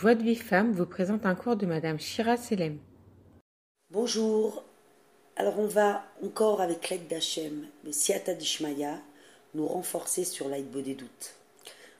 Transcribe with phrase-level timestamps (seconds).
[0.00, 2.78] Joie de vie femme vous présente un cours de Madame Shira Selem.
[3.90, 4.62] Bonjour.
[5.34, 9.00] Alors on va encore avec l'aide d'Hachem, le Siata Dishmaya,
[9.54, 10.68] nous renforcer sur l'aide.
[10.72, 11.08] Vous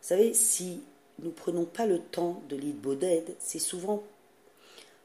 [0.00, 0.84] savez, si
[1.18, 4.04] nous prenons pas le temps de l'aide d'aide, c'est souvent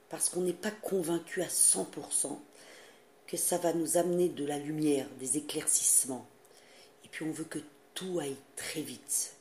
[0.09, 2.37] parce qu'on n'est pas convaincu à 100%
[3.25, 6.27] que ça va nous amener de la lumière, des éclaircissements.
[7.03, 7.61] Et puis on veut que
[7.95, 9.34] tout aille très vite.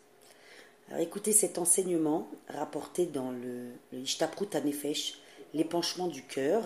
[0.88, 4.04] Alors écoutez cet enseignement rapporté dans le, le
[5.54, 6.62] l'épanchement du cœur,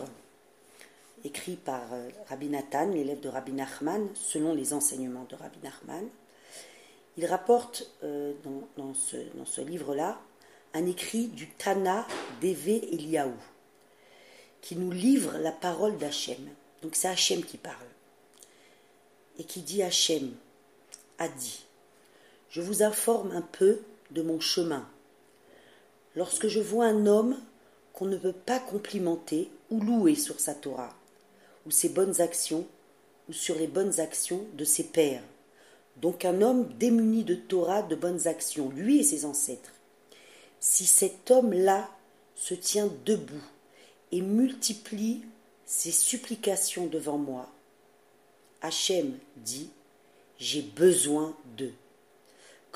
[1.25, 6.09] écrit par euh, Rabbi Nathan, l'élève de Rabbi Nachman, selon les enseignements de Rabbi Nachman.
[7.17, 8.33] Il rapporte euh,
[8.77, 10.21] dans, ce, dans ce livre-là
[10.75, 12.07] un écrit du Tana
[12.41, 13.35] d'Eve Eliaou,
[14.61, 16.49] qui nous livre la parole d'Hachem.
[16.83, 17.77] Donc c'est Hachem qui parle.
[19.39, 20.35] Et qui dit Hachem
[21.19, 21.65] a dit
[22.51, 24.89] Je vous informe un peu de mon chemin.
[26.17, 27.39] Lorsque je vois un homme
[27.93, 30.95] qu'on ne peut pas complimenter ou louer sur sa Torah,
[31.67, 32.67] ou ses bonnes actions,
[33.29, 35.23] ou sur les bonnes actions de ses pères,
[35.97, 39.73] donc un homme démuni de Torah, de bonnes actions, lui et ses ancêtres,
[40.61, 41.89] si cet homme-là
[42.35, 43.45] se tient debout
[44.13, 45.23] et multiplie
[45.67, 47.49] ses supplications devant moi,
[48.63, 49.71] Hachem dit,
[50.39, 51.75] j'ai besoin d'eux.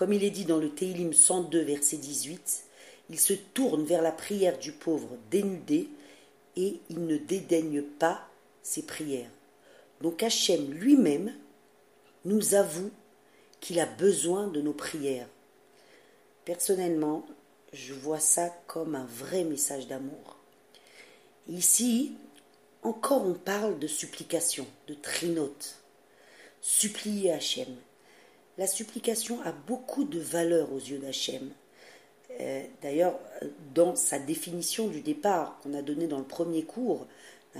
[0.02, 2.64] Comme il est dit dans le Teilim 102, verset 18,
[3.08, 5.88] il se tourne vers la prière du pauvre dénudé
[6.56, 8.26] et il ne dédaigne pas
[8.64, 9.30] ses prières.
[10.00, 11.32] Donc Hachem lui-même
[12.24, 12.90] nous avoue
[13.60, 15.28] qu'il a besoin de nos prières.
[16.44, 17.24] Personnellement,
[17.72, 20.36] je vois ça comme un vrai message d'amour.
[21.48, 22.14] Ici,
[22.82, 25.76] encore on parle de supplication, de trinote.
[26.60, 27.76] Supplier Hachem.
[28.58, 31.50] La supplication a beaucoup de valeur aux yeux d'Hachem.
[32.38, 33.18] Euh, d'ailleurs,
[33.74, 37.06] dans sa définition du départ qu'on a donnée dans le premier cours,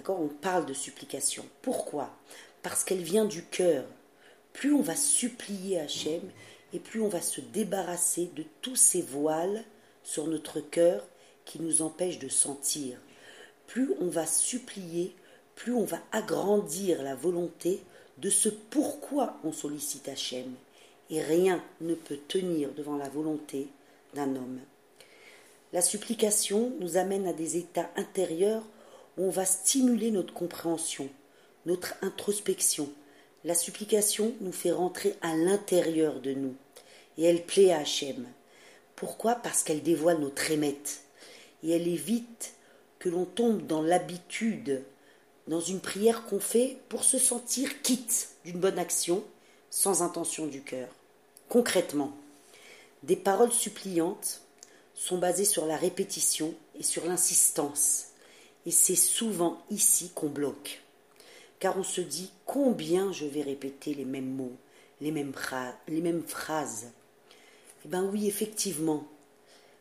[0.06, 1.46] on parle de supplication.
[1.62, 2.10] Pourquoi?
[2.62, 3.84] Parce qu'elle vient du cœur.
[4.52, 6.20] Plus on va supplier Hachem,
[6.74, 9.64] et plus on va se débarrasser de tous ces voiles
[10.04, 11.06] sur notre cœur
[11.46, 12.98] qui nous empêchent de sentir.
[13.66, 15.16] Plus on va supplier,
[15.54, 17.82] plus on va agrandir la volonté
[18.18, 20.54] de ce pourquoi on sollicite Hachem
[21.10, 23.68] et rien ne peut tenir devant la volonté
[24.14, 24.60] d'un homme.
[25.72, 28.62] La supplication nous amène à des états intérieurs
[29.16, 31.08] où on va stimuler notre compréhension,
[31.66, 32.90] notre introspection.
[33.44, 36.54] La supplication nous fait rentrer à l'intérieur de nous
[37.18, 38.26] et elle plaît à Hachem.
[38.96, 39.34] Pourquoi?
[39.34, 41.02] Parce qu'elle dévoile notre émette
[41.62, 42.54] et elle évite
[42.98, 44.82] que l'on tombe dans l'habitude,
[45.48, 49.24] dans une prière qu'on fait pour se sentir quitte d'une bonne action
[49.72, 50.86] sans intention du cœur.
[51.48, 52.12] Concrètement,
[53.04, 54.42] des paroles suppliantes
[54.94, 58.08] sont basées sur la répétition et sur l'insistance.
[58.66, 60.82] Et c'est souvent ici qu'on bloque.
[61.58, 64.52] Car on se dit combien je vais répéter les mêmes mots,
[65.00, 66.90] les mêmes, phrases.
[67.86, 69.08] Eh bien oui, effectivement,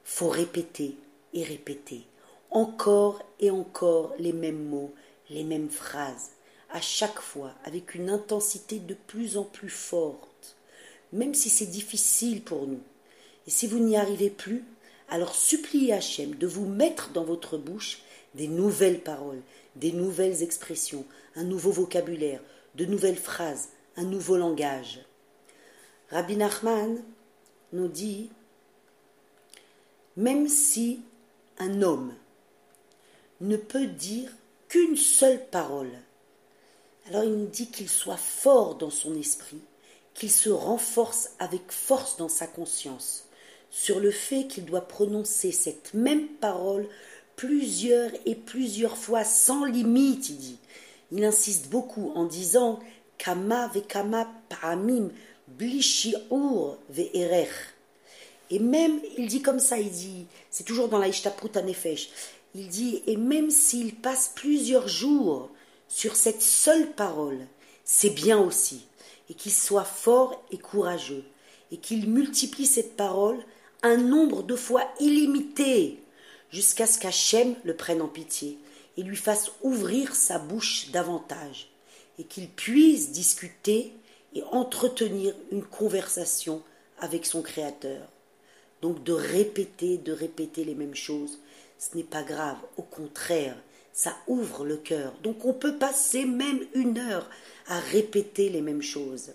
[0.06, 0.96] faut répéter
[1.34, 2.04] et répéter,
[2.50, 4.94] encore et encore les mêmes mots,
[5.30, 6.30] les mêmes phrases,
[6.72, 10.32] à chaque fois avec une intensité de plus en plus forte
[11.14, 12.82] même si c'est difficile pour nous.
[13.48, 14.64] Et si vous n'y arrivez plus,
[15.10, 18.02] alors suppliez Hachem de vous mettre dans votre bouche
[18.36, 19.42] des nouvelles paroles,
[19.76, 21.06] des nouvelles expressions,
[21.36, 22.42] un nouveau vocabulaire,
[22.76, 25.00] de nouvelles phrases, un nouveau langage.
[26.10, 27.02] Rabbi Nachman
[27.74, 28.30] nous dit
[30.18, 31.02] même si
[31.58, 32.14] un homme
[33.40, 34.30] ne peut dire
[34.68, 35.92] qu'une seule parole,
[37.08, 39.62] alors il nous dit qu'il soit fort dans son esprit
[40.14, 43.26] qu'il se renforce avec force dans sa conscience
[43.72, 46.88] sur le fait qu'il doit prononcer cette même parole
[47.36, 50.58] plusieurs et plusieurs fois sans limite, il dit.
[51.12, 52.80] Il insiste beaucoup en disant
[53.18, 55.10] Kama vekama paramim
[55.48, 57.50] blishiur ve'erech.
[58.50, 62.10] Et même, il dit comme ça, il dit, c'est toujours dans la Ishtaprut Nefesh,
[62.54, 65.50] il dit, et même s'il passe plusieurs jours
[65.94, 67.46] sur cette seule parole,
[67.84, 68.88] c'est bien aussi
[69.30, 71.24] et qu'il soit fort et courageux,
[71.72, 73.40] et qu'il multiplie cette parole
[73.84, 76.00] un nombre de fois illimité,
[76.50, 78.58] jusqu'à ce qu'Hachem le prenne en pitié
[78.98, 81.70] et lui fasse ouvrir sa bouche davantage,
[82.20, 83.94] et qu'il puisse discuter
[84.34, 86.62] et entretenir une conversation
[87.00, 88.08] avec son Créateur.
[88.82, 91.40] Donc de répéter, de répéter les mêmes choses,
[91.80, 93.58] ce n'est pas grave, au contraire,
[94.02, 95.14] ça ouvre le cœur.
[95.22, 97.30] Donc on peut passer même une heure
[97.68, 99.34] à répéter les mêmes choses.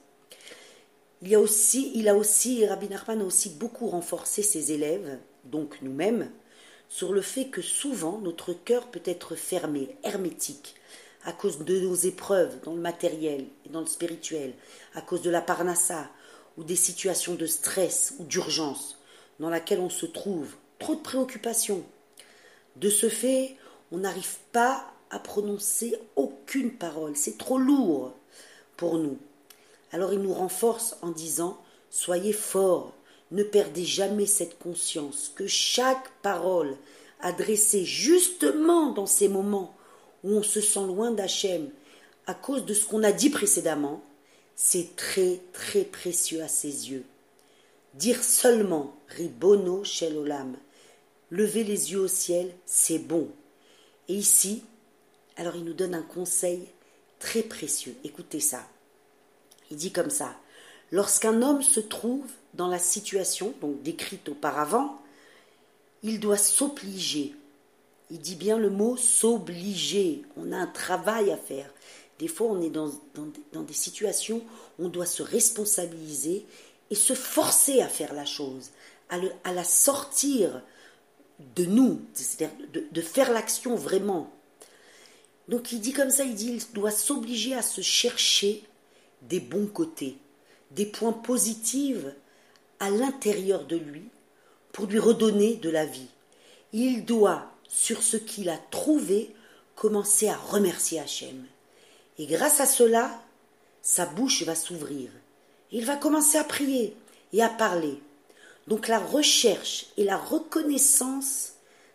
[1.23, 5.21] Il, y a aussi, il a aussi, Rabbi Nachman a aussi beaucoup renforcé ses élèves,
[5.45, 6.33] donc nous-mêmes,
[6.89, 10.75] sur le fait que souvent notre cœur peut être fermé, hermétique,
[11.25, 14.53] à cause de nos épreuves dans le matériel et dans le spirituel,
[14.97, 16.11] à cause de la parnassa
[16.57, 18.99] ou des situations de stress ou d'urgence
[19.39, 21.85] dans laquelle on se trouve, trop de préoccupations.
[22.75, 23.57] De ce fait,
[23.93, 28.12] on n'arrive pas à prononcer aucune parole, c'est trop lourd
[28.77, 29.19] pour nous.
[29.93, 31.59] Alors il nous renforce en disant
[31.91, 32.93] Soyez forts,
[33.31, 36.77] ne perdez jamais cette conscience que chaque parole
[37.21, 39.75] adressée justement dans ces moments
[40.25, 41.71] où on se sent loin d'Hachem
[42.27, 44.03] à cause de ce qu'on a dit précédemment,
[44.56, 47.05] c'est très très précieux à ses yeux.
[47.94, 50.56] Dire seulement Ribono Shel Olam,
[51.31, 53.29] lever les yeux au ciel, c'est bon.
[54.08, 54.62] Et ici,
[55.37, 56.67] alors il nous donne un conseil
[57.19, 57.97] très précieux.
[58.05, 58.67] Écoutez ça.
[59.70, 60.37] Il dit comme ça
[60.93, 65.00] Lorsqu'un homme se trouve dans la situation, décrite auparavant,
[66.03, 67.35] il doit s'obliger.
[68.11, 70.23] Il dit bien le mot s'obliger.
[70.37, 71.69] On a un travail à faire.
[72.19, 72.91] Des fois, on est dans,
[73.53, 74.43] dans, des situations
[74.79, 76.47] où on doit se responsabiliser
[76.91, 78.70] et se forcer à faire la chose,
[79.11, 80.62] à, à la sortir
[81.55, 84.33] de nous, c'est-à-dire de, de faire l'action vraiment.
[85.49, 88.65] Donc il dit comme ça, il dit il doit s'obliger à se chercher
[89.23, 90.17] des bons côtés,
[90.73, 92.05] des points positifs
[92.81, 94.05] à l'intérieur de lui
[94.73, 96.09] pour lui redonner de la vie.
[96.73, 99.35] Il doit, sur ce qu'il a trouvé,
[99.75, 101.47] commencer à remercier Hachem.
[102.19, 103.23] Et grâce à cela,
[103.82, 105.11] sa bouche va s'ouvrir.
[105.71, 106.97] Il va commencer à prier
[107.32, 108.00] et à parler.
[108.67, 111.53] Donc la recherche et la reconnaissance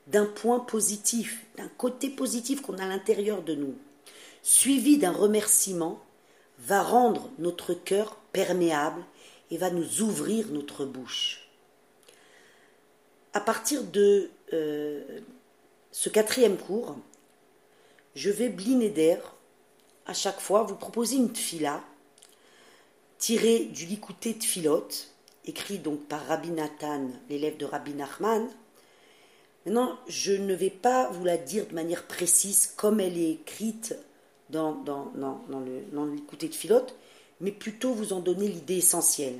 [0.07, 3.75] d'un point positif, d'un côté positif qu'on a à l'intérieur de nous,
[4.41, 6.01] suivi d'un remerciement,
[6.59, 9.03] va rendre notre cœur perméable
[9.49, 11.47] et va nous ouvrir notre bouche.
[13.33, 15.03] À partir de euh,
[15.91, 16.97] ce quatrième cours,
[18.15, 19.35] je vais d'air
[20.05, 21.83] à chaque fois vous proposer une tfila
[23.17, 24.87] tirée du Likouté Tfilot,
[25.45, 28.47] écrit donc par Rabbi Nathan, l'élève de Rabbi Nachman.
[29.65, 33.95] Maintenant, je ne vais pas vous la dire de manière précise comme elle est écrite
[34.49, 36.87] dans, dans, dans, le, dans de Tfilot,
[37.39, 39.39] mais plutôt vous en donner l'idée essentielle.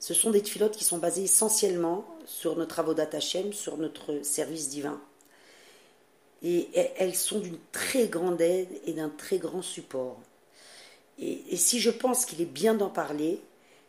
[0.00, 4.68] Ce sont des tfilotes qui sont basées essentiellement sur notre avodat Hashem, sur notre service
[4.68, 5.00] divin.
[6.42, 10.20] Et elles sont d'une très grande aide et d'un très grand support.
[11.18, 13.40] Et si je pense qu'il est bien d'en parler,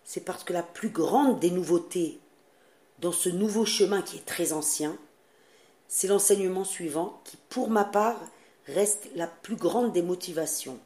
[0.09, 2.17] c'est parce que la plus grande des nouveautés
[2.97, 4.97] dans ce nouveau chemin qui est très ancien,
[5.88, 8.19] c'est l'enseignement suivant qui, pour ma part,
[8.65, 10.79] reste la plus grande des motivations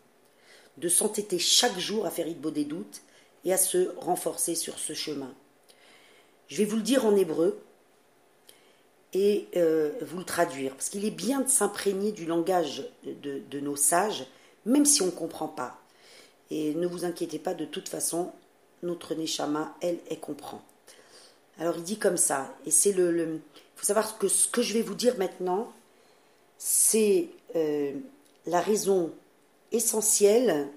[0.75, 3.01] de s'entêter chaque jour à faire des doutes
[3.45, 5.33] et à se renforcer sur ce chemin.
[6.49, 7.63] Je vais vous le dire en hébreu
[9.13, 13.77] et euh, vous le traduire, parce qu'il est bien de s'imprégner du langage de, nos
[13.77, 14.25] sages,
[14.65, 15.79] même si on ne comprend pas.
[16.51, 18.33] Et ne vous inquiétez pas, de toute façon,
[18.83, 20.61] notre Neshama, elle, elle comprend.
[21.59, 23.39] Alors il dit comme ça, et c'est le, le.
[23.75, 25.71] faut savoir que ce que je vais vous dire maintenant,
[26.57, 27.93] c'est euh,
[28.45, 29.11] la raison
[29.71, 30.67] essentielle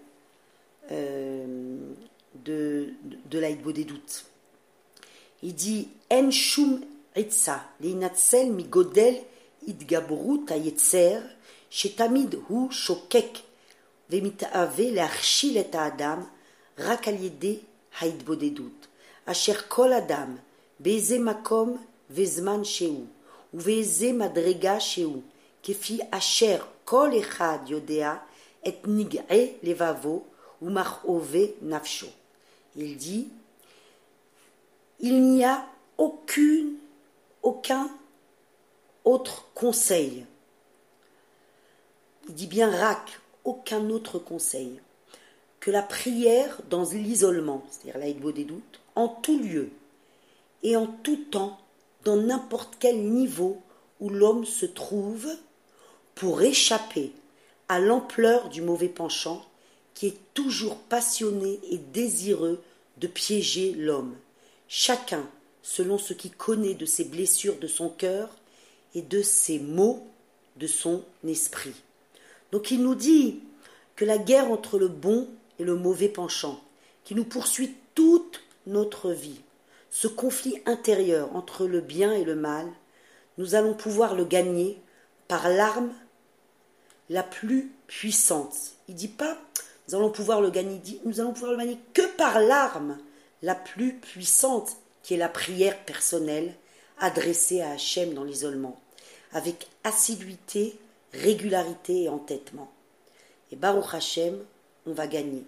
[0.90, 1.76] euh,
[2.44, 4.26] de, de, de des doutes.
[5.42, 6.80] Il dit En shum
[7.14, 9.16] etza, leinatsel mi godel
[9.66, 11.20] idgabrut ayetzer,
[11.70, 13.44] shetamid hu shokek,
[14.10, 16.26] vemitaave learchil et adam,
[16.78, 17.60] rakaliede
[17.99, 18.87] ההתבודדות,
[19.25, 20.35] אשר כל אדם
[20.79, 21.77] באיזה מקום
[22.09, 23.05] וזמן שהוא,
[23.53, 25.21] ובאיזה מדרגה שהוא,
[25.63, 28.13] כפי אשר כל אחד יודע
[28.63, 30.25] et nig'e levavo
[30.61, 32.07] ou mar'ove nafsho.
[32.75, 33.27] Il dit
[34.99, 35.65] il n'y a
[35.97, 36.75] aucune,
[37.41, 37.89] aucun
[39.03, 40.25] autre conseil.
[42.27, 44.79] Il dit bien rak, aucun autre conseil
[45.70, 49.70] la prière dans l'isolement, c'est-à-dire l'aïdbo des doutes, en tout lieu
[50.62, 51.58] et en tout temps,
[52.04, 53.60] dans n'importe quel niveau
[54.00, 55.28] où l'homme se trouve,
[56.14, 57.12] pour échapper
[57.68, 59.44] à l'ampleur du mauvais penchant
[59.94, 62.62] qui est toujours passionné et désireux
[62.98, 64.14] de piéger l'homme,
[64.68, 65.28] chacun
[65.62, 68.30] selon ce qu'il connaît de ses blessures de son cœur
[68.94, 70.06] et de ses maux
[70.56, 71.74] de son esprit.
[72.52, 73.40] Donc il nous dit
[73.96, 76.60] que la guerre entre le bon et le mauvais penchant,
[77.04, 79.40] qui nous poursuit toute notre vie,
[79.90, 82.66] ce conflit intérieur entre le bien et le mal,
[83.38, 84.80] nous allons pouvoir le gagner
[85.28, 85.92] par l'arme
[87.08, 88.56] la plus puissante.
[88.88, 89.38] Il dit pas
[89.88, 92.98] nous allons pouvoir le gagner, il dit nous allons pouvoir le gagner que par l'arme
[93.42, 96.54] la plus puissante qui est la prière personnelle
[96.98, 98.80] adressée à Hachem dans l'isolement,
[99.32, 100.76] avec assiduité,
[101.12, 102.72] régularité et entêtement.
[103.52, 104.38] Et Baruch Hachem,
[104.86, 105.44] on va gagner.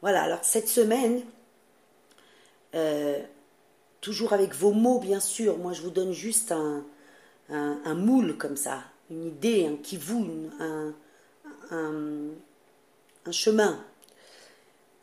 [0.00, 1.22] Voilà, alors cette semaine,
[2.74, 3.22] euh,
[4.00, 6.84] toujours avec vos mots bien sûr, moi je vous donne juste un,
[7.48, 10.94] un, moule comme ça, une idée, un kivoun, un,
[11.70, 12.28] un,
[13.26, 13.82] un chemin.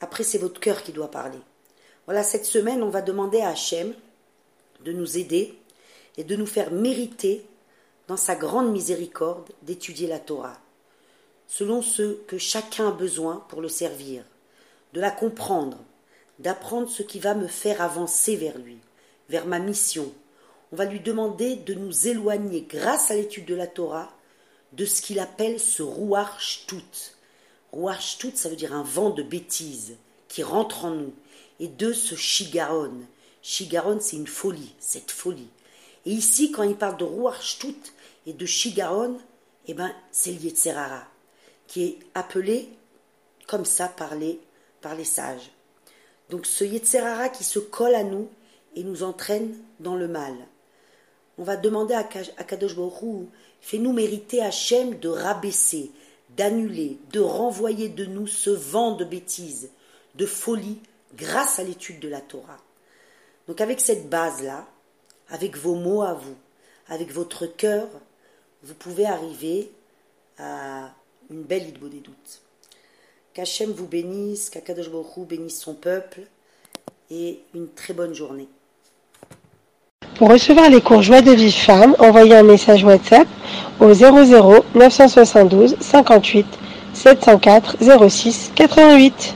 [0.01, 1.39] Après c'est votre cœur qui doit parler.
[2.05, 3.93] Voilà, cette semaine on va demander à Hachem
[4.83, 5.57] de nous aider
[6.17, 7.45] et de nous faire mériter
[8.07, 10.59] dans sa grande miséricorde d'étudier la Torah,
[11.49, 14.23] selon ce que chacun a besoin pour le servir
[14.93, 15.77] de la comprendre,
[16.37, 18.77] d'apprendre ce qui va me faire avancer vers lui,
[19.29, 20.11] vers ma mission.
[20.71, 24.11] On va lui demander de nous éloigner, grâce à l'étude de la Torah,
[24.73, 26.81] de ce qu'il appelle ce rouarch tout.
[27.71, 31.13] Rouarch tout, ça veut dire un vent de bêtises qui rentre en nous,
[31.59, 32.93] et de ce shigaron.
[33.41, 35.49] Shigaron, c'est une folie, cette folie.
[36.05, 37.75] Et ici, quand il parle de rouarch tout
[38.25, 39.17] et de shigaron,
[39.67, 41.03] eh ben, c'est l'Yetzerara,
[41.69, 42.67] qui est appelé
[43.47, 44.39] comme ça par les
[44.81, 45.51] par les sages.
[46.29, 48.27] Donc ce Yetzerara qui se colle à nous
[48.75, 50.33] et nous entraîne dans le mal.
[51.37, 53.27] On va demander à, Kadosh Baruch
[53.61, 55.91] fais-nous mériter Hachem de rabaisser,
[56.35, 59.69] d'annuler, de renvoyer de nous ce vent de bêtises,
[60.15, 60.79] de folie,
[61.15, 62.59] grâce à l'étude de la Torah.
[63.47, 64.67] Donc avec cette base-là,
[65.29, 66.35] avec vos mots à vous,
[66.87, 67.87] avec votre cœur,
[68.63, 69.71] vous pouvez arriver
[70.37, 70.93] à
[71.31, 72.41] une belle idée des doutes.
[73.33, 74.89] Qu'Hachem vous bénisse, qu'Akadosh
[75.27, 76.21] bénisse son peuple
[77.11, 78.47] et une très bonne journée.
[80.15, 83.27] Pour recevoir les cours Joie de vie femme, envoyez un message WhatsApp
[83.79, 86.45] au 00 972 58
[86.93, 87.77] 704
[88.09, 89.35] 06 88.